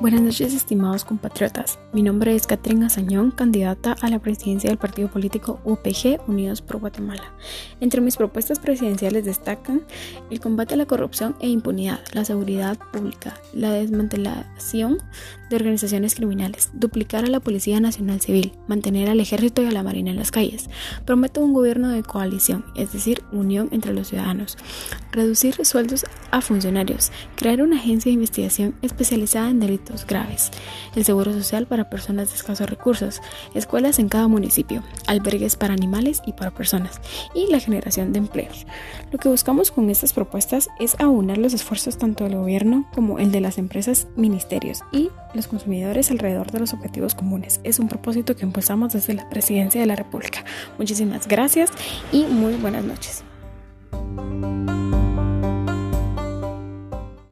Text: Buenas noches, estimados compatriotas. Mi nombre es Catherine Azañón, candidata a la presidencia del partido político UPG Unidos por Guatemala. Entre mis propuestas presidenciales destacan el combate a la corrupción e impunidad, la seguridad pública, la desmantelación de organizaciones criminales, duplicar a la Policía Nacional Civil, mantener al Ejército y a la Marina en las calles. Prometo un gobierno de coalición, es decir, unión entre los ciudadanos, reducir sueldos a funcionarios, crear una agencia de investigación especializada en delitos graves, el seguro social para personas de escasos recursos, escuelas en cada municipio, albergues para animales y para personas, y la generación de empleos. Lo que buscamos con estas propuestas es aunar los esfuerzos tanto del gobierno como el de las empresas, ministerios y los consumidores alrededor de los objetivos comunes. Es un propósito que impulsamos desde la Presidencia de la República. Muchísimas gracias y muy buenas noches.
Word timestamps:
Buenas 0.00 0.20
noches, 0.20 0.52
estimados 0.52 1.04
compatriotas. 1.04 1.78
Mi 1.92 2.02
nombre 2.02 2.34
es 2.34 2.46
Catherine 2.46 2.84
Azañón, 2.84 3.30
candidata 3.30 3.94
a 4.02 4.10
la 4.10 4.18
presidencia 4.18 4.68
del 4.68 4.76
partido 4.76 5.08
político 5.08 5.60
UPG 5.64 6.28
Unidos 6.28 6.60
por 6.60 6.78
Guatemala. 6.78 7.32
Entre 7.80 8.00
mis 8.00 8.16
propuestas 8.16 8.58
presidenciales 8.58 9.24
destacan 9.24 9.82
el 10.30 10.40
combate 10.40 10.74
a 10.74 10.76
la 10.76 10.86
corrupción 10.86 11.36
e 11.40 11.48
impunidad, 11.48 12.00
la 12.12 12.24
seguridad 12.24 12.76
pública, 12.92 13.34
la 13.54 13.70
desmantelación 13.70 14.98
de 15.48 15.56
organizaciones 15.56 16.16
criminales, 16.16 16.70
duplicar 16.74 17.24
a 17.24 17.28
la 17.28 17.40
Policía 17.40 17.78
Nacional 17.78 18.20
Civil, 18.20 18.52
mantener 18.66 19.08
al 19.08 19.20
Ejército 19.20 19.62
y 19.62 19.66
a 19.66 19.72
la 19.72 19.84
Marina 19.84 20.10
en 20.10 20.16
las 20.16 20.32
calles. 20.32 20.68
Prometo 21.06 21.40
un 21.40 21.54
gobierno 21.54 21.88
de 21.88 22.02
coalición, 22.02 22.64
es 22.74 22.92
decir, 22.92 23.22
unión 23.32 23.68
entre 23.70 23.94
los 23.94 24.08
ciudadanos, 24.08 24.58
reducir 25.12 25.64
sueldos 25.64 26.04
a 26.32 26.40
funcionarios, 26.40 27.12
crear 27.36 27.62
una 27.62 27.76
agencia 27.76 28.10
de 28.10 28.14
investigación 28.14 28.74
especializada 28.82 29.48
en 29.50 29.60
delitos 29.60 29.93
graves, 30.06 30.50
el 30.96 31.04
seguro 31.04 31.32
social 31.32 31.66
para 31.66 31.88
personas 31.88 32.30
de 32.30 32.36
escasos 32.36 32.68
recursos, 32.68 33.20
escuelas 33.54 33.98
en 33.98 34.08
cada 34.08 34.28
municipio, 34.28 34.82
albergues 35.06 35.56
para 35.56 35.74
animales 35.74 36.22
y 36.26 36.32
para 36.32 36.50
personas, 36.52 37.00
y 37.34 37.50
la 37.50 37.60
generación 37.60 38.12
de 38.12 38.18
empleos. 38.18 38.66
Lo 39.12 39.18
que 39.18 39.28
buscamos 39.28 39.70
con 39.70 39.90
estas 39.90 40.12
propuestas 40.12 40.68
es 40.80 40.96
aunar 40.98 41.38
los 41.38 41.54
esfuerzos 41.54 41.98
tanto 41.98 42.24
del 42.24 42.36
gobierno 42.36 42.86
como 42.94 43.18
el 43.18 43.30
de 43.30 43.40
las 43.40 43.58
empresas, 43.58 44.08
ministerios 44.16 44.80
y 44.92 45.10
los 45.34 45.46
consumidores 45.48 46.10
alrededor 46.10 46.50
de 46.50 46.60
los 46.60 46.72
objetivos 46.72 47.14
comunes. 47.14 47.60
Es 47.64 47.78
un 47.78 47.88
propósito 47.88 48.36
que 48.36 48.44
impulsamos 48.44 48.92
desde 48.92 49.14
la 49.14 49.28
Presidencia 49.28 49.80
de 49.80 49.86
la 49.86 49.96
República. 49.96 50.44
Muchísimas 50.78 51.28
gracias 51.28 51.70
y 52.12 52.24
muy 52.24 52.54
buenas 52.54 52.84
noches. 52.84 53.24